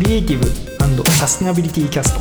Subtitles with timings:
[0.00, 0.46] クリエイティブ
[1.10, 2.20] サステナビリティキャスト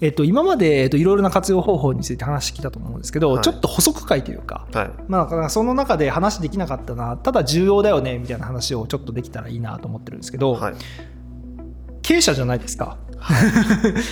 [0.00, 10.74] えっと、今まで、えっと、いろいろな活用方法について話してきたと思うんですけど、はい、ちょっと補足会というか、はい、まあ、その中で話できなかったなただ重要だよねみたいな話をちょっとできたらいいなと思ってるんですけど、はい、
[12.00, 12.96] 経営者じゃないですか。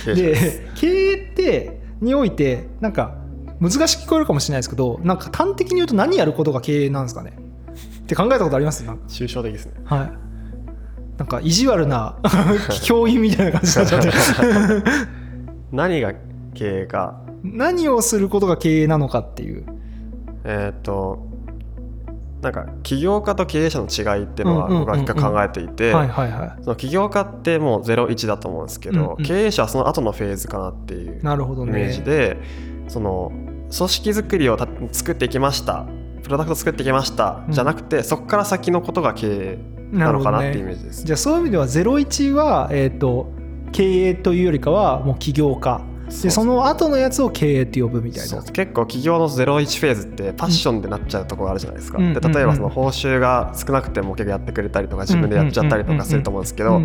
[0.05, 3.17] で経営ってにおいてなんか
[3.59, 7.44] 難しく聞こえるかもしれないですけどなんか端的に言うと何やることが経営なんですかね？
[7.75, 8.83] って考えたことあります？
[9.07, 9.73] 抽象的ですね。
[9.85, 10.11] はい。
[11.17, 12.17] なんか意地悪な
[12.83, 14.11] 教員みたいな感じになっちゃって。
[15.71, 16.13] 何が
[16.53, 17.21] 経営か。
[17.43, 19.63] 何をすることが経営なのかっていう。
[20.43, 21.35] えっ、と
[22.41, 25.95] なんか起業家と経営者の違いっていうのは僕は考えていて
[26.77, 33.31] 起業家ってもう01だと思うんですけど、うんうん、経営者はその後のフェーズかなっていうイメージで、ね、その
[33.75, 34.59] 組織づくりを
[34.91, 35.87] 作っていきました
[36.25, 39.59] プロダクト作ってきました、うん、じゃなくてそこから先のことが経営
[39.91, 43.33] なのかなっていうイメージです、ね、じゃあそういう意味では01は、えーと
[43.71, 45.81] 経営というよりかはもう起業家
[46.21, 48.41] でその後のやつを経営って呼ぶみたいな。
[48.43, 56.81] 結構企業の01フェーズってパッションでなっちゃうところあるじゃないですか、うん、で例えばその報酬が少なくても結構やってくれたりとか自分でやっちゃったりとかすると思うんですけど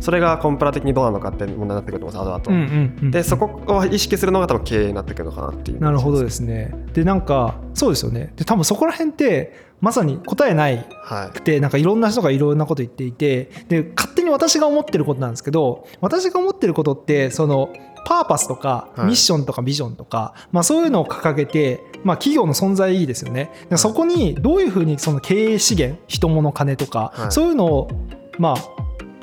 [0.00, 2.06] それがコンプラ的にどうなのかって問題になってくると。
[2.06, 5.80] 思うんです後々でそこを意識するのが多分経営になってくるのかなっていう。
[5.80, 10.86] なるほどですねでなんかそうですよねで多分そこら辺ってまさに答えない
[11.32, 17.72] くて、はい、なんかいろんな人がいろんなこと言っていてで勝手に私が思ってることなんですけど私が思ってることってその
[18.06, 23.50] パーパスとかミッションとかビジョンとか、はい、まあ、そういうのを掲げて、まあ、企業の存在意義ですよね。
[23.76, 27.90] そこにどういうふうにその経営資源人物金とか、はい、そういうのを
[28.38, 28.79] まあ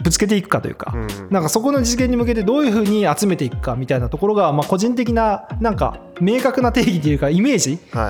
[0.07, 8.07] ぶつけていくかというか、うん、なんかそこの実現に向けてどういうふうに集めていくかみたいなところが、まあ、個人的ななんか明確な定義というかイメージ、は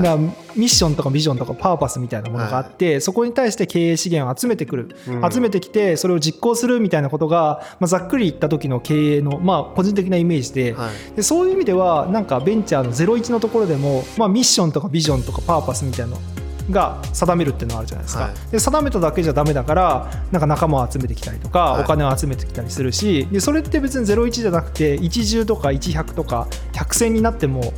[0.55, 10.73] い、ミッションとかビジョンとかパーパスみたいなものがあって、はい、そこに対して経営資源を集めてくる、うん、集めてきてそれを実行するみたいなことが、まあ、ざっくり言った時の経営の、まあ、個人的なイメージで。
[10.73, 16.15] はい、でそういう意味ではなんかベンチャーの01のところでも、まあ、ミッションとかビジョンとかパーパスみたいな
[16.69, 27.73] が定めるっていうのがあるじゃないですか、はい、で定めただけじゃダメだからなんか仲間を集めてきたりとか、はい、お金を集めてきたりするしでそれって別に01じゃなくて10とか1100とか100戦になっても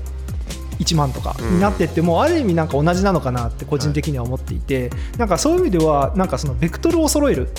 [0.80, 7.50] 1万とかになってっても、ある意味なんか同じなのかなって個人的には思っていて、なんかそういう意味ではなんかそのベクトルを揃える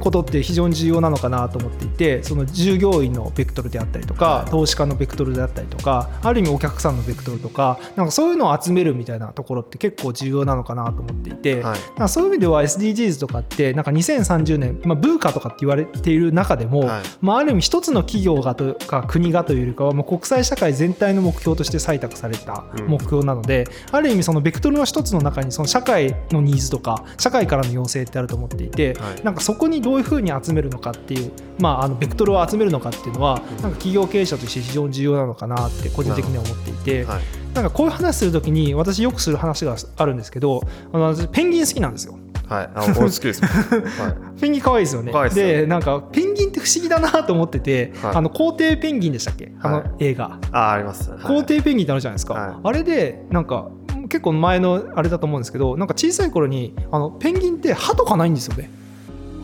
[0.00, 37.22] ことって非常に重要なのかなと思っていてその従業員のベクトルであったりとか投資家のベクトルであったりとかある意味お客さんのベクトルとかなんかそういうのを集めるみたいなところって結構重要なのかなと思っていて、はい、そういう意味では SDGs とかってなんか2030年、まあ、ブーカとかって言われている中でも、はい、まあ、ある意味一つの企業がとか国がというよりかはもう国際社会全体の目標として採択された目標なので、うん、ある意味そのベクトルの一つの中にその社会のニーズとか社会からの要請ってあると思っていて、はい、なんかそこにどういうふうに集めるのかっていう、まあ、あのベクトルを集めるのかっていうのは、なんか企業経営者として非常に重要なのかなって個人的には思っていて、はい、
[37.54, 40.62] なんかこういう話するときに私よくする話があるんですけど
[40.92, 42.18] あの私ペンギン好きなんですよ。
[42.48, 45.12] はい、あ好きです、 はい、ペンギン可愛いですよね。
[45.30, 50.38] でなんかペンギンって不思議だなと思ってて、はい、あの皇帝ペンギンでしたっけ、あの映画。
[50.50, 52.60] ああります、はい、皇帝ペンギンってあるじゃないですか。
[52.62, 53.70] あれでなんか
[54.08, 58.70] 結構前のあれだと思うんですけどなんか小さい頃にあのペンギンって歯とかないんですよね。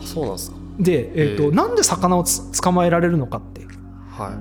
[0.01, 0.57] そうなんですか？
[0.79, 3.61] で、えーと、えー、なんで魚を捕まえられるのかって。
[4.11, 4.33] はい。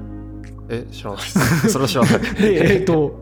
[0.71, 1.69] え知らないです。
[1.71, 2.21] それは知らない。
[2.41, 3.21] でえっ、ー、と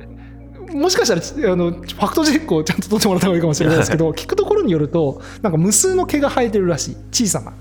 [0.75, 1.15] もしかした
[1.47, 6.97] らあのファクトチェックをちゃんと取ってもらった方がいいかもしれないですけど聞くところによるとなんか無数の毛が生えてるらしい。
[7.13, 7.53] 小さな。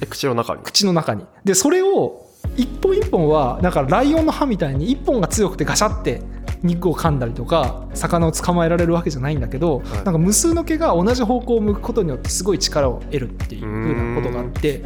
[0.00, 0.62] え口の中に？
[0.62, 1.24] 口の中に。
[1.44, 2.26] でそれを
[2.56, 6.22] 一本一本はだからライオンの歯みたいに一本が強くてガシャって
[6.62, 14.82] 肉を噛んだりとか魚を捕まえられるわけじゃないんだけど、はい、なんか無数の毛が同じ方向を向くことによってすごい力を得るっていうふうなことがあって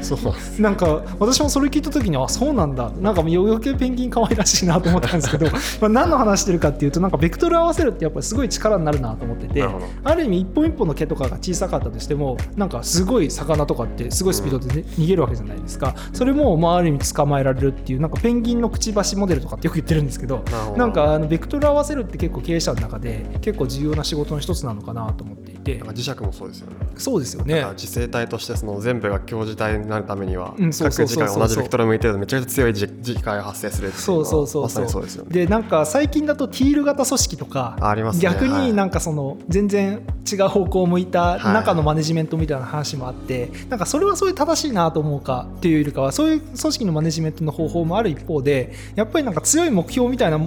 [0.59, 2.91] なんか私もそれ聞いた時にあそうなんだ。
[3.01, 5.47] なんか余計ペンギン可愛らしいなと思ったんですけど
[5.81, 9.65] まあ何の話してるかっていうとなんかベクトル合わせるってやっぱりすごい力になるなと思ってて
[10.05, 15.95] ある意味一本一本の毛とかが小さかったとしてもなんかすごい魚とかってすごいスピードで、ね、逃げるわけじゃないですか。
[16.13, 20.45] それもまあある意味捕まえられるっていうなんかペンギンのくちばしモデルとかってよく言ってるんですけど。
[20.77, 25.83] なんかあのベクトル合わせるって結構経営者の中で結構重要な仕事の一つなのかなと思っていて。
[25.83, 26.77] 磁石もそうですよね。
[26.97, 27.65] そうですよね。
[27.77, 34.89] 磁性体としてその全部が強磁体になるためには、うん、各磁界が同じベクトルを向いてるとめちゃくちゃ強い磁界が発生するそうそうそうそう。
[34.89, 50.39] そうですよ、ね、でなんか最近だとティール型組織とかあります、ね、逆になんかその全然違う方向を向いた中のマネジメントみたいな話もあって、はい、なんかそれはそれ正しいなと思うかっていうよりかはそういう組織のマネジメントの方法もある一方でやっぱりなんか強い目標みたいな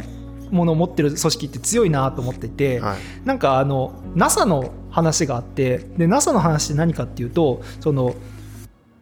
[0.51, 8.16] ものを持ってる組織って強いなと思っていて、はい、なんかあの NASA の話があってで NASA の話って何かっていうとその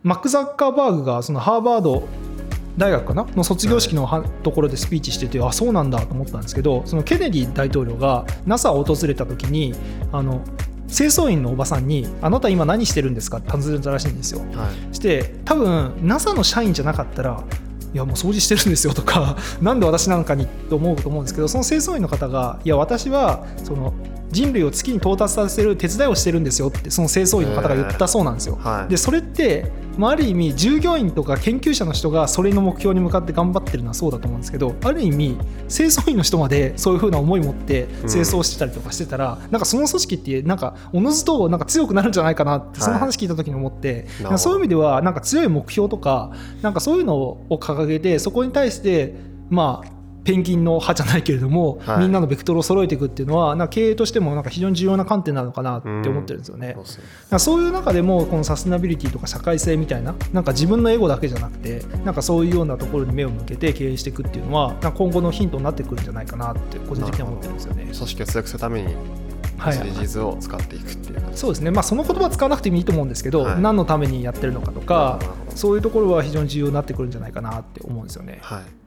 [0.03, 2.07] マック・ザッカーバーグがそのハーバード
[2.77, 3.25] 大学かな？
[3.35, 4.07] の卒業式の
[4.43, 9.73] ところでスピーチしてて、あそうなんだと思ったんですけどそのケネディ大統領が NASA を訪れた時に
[10.11, 10.41] あの
[10.87, 14.41] 清掃員のおばさんに「あなた今何してるんですか?」って尋ねたらしいんですよ。
[14.53, 17.43] はい、して多分 NASA の社員じゃなかったら
[17.97, 23.91] いやもう掃除してるんですよとか 何で私なんかにと思うと思うんですけどその清掃員の方がいや私はその
[24.37, 28.55] 人類を月に到達させる手伝いをしてるんですよってその清掃員の方が言ったそうなんですよ。
[28.55, 46.31] はい、でそれってまあ、ある意味従業員とか研究者の人がそれの目標に向かって頑張ってるのはそうだと思うんですけどある意味清掃員の人までそういうふうな思い持って清掃してたりとかしてたら、うん、なんかその組織ってなんかおのずとなんか強くなるんじゃないかなってその話聞いた時に思って、はい、そういう意味ではなんか強い目標とか
[46.61, 49.15] なんかそういうのを掲げてそこに対して
[49.49, 49.96] まあ
[50.27, 56.75] ペンギンの派じゃないけれども、はい、みんなのベクトルを揃えていくっていうのはな経営としてもなんか非常に重要な観点なのかなって思ってるんですよね。
[57.31, 67.83] うん、そういう中でもこのサステナビリティとか社会性みたいななんか自分のエゴだけじゃなくてなんかそういうようなところに目を向けて経営していくっていうのは今後のヒントになってくるんじゃないかなって個人的には思ってるんですよね。
[67.83, 68.95] 組織を強くするために
[69.59, 75.19] SDGs を使っていくっていう、はい、そうですね、まあ、その言葉使わなくてもいいと思うんですけど、はい、何のためにやってるのかとか
[75.55, 78.39] そういうところは非常に重要になってくるんじゃないかなって思うんですよね。
[78.41, 78.86] はい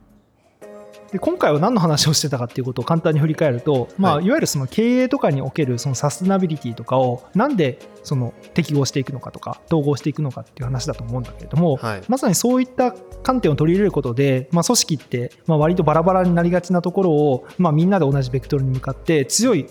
[1.13, 12.93] で今回は何の話をしてたかっていうことを簡単に振り返ると、まあ、いわゆるその経営とかにおけるそのサステナビリティとかをなんでその適合していくのかとか統合していくのかっていう話だと思うんだけれども、はい、まさにそういった
[13.23, 19.67] 観点を取り入れることで、まあ、組織ってまあ割とバラバラになりがちなところを、まあ、みんなで同じベクトルに向かって強い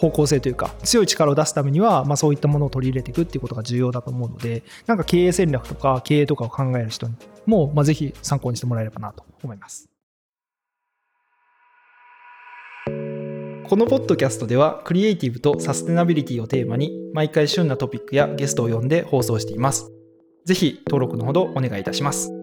[0.00, 7.14] 方向性というか強い力を出すためには、まあ、そういったものを取り入れていくっていうことが重要だと思うのでなんか経営戦略とか経営とかを考える人に
[7.44, 9.89] も、まあ、ぜひ参考にしてもらえればなと思います。
[13.70, 19.92] このポッドキャストではクリエイティブとサステナビリティをテーマに毎回旬なトピックやゲストを呼んで放送しています。
[20.44, 22.39] ぜひ登録のほどお願いいたします。